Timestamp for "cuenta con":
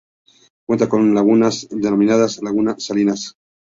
0.67-1.01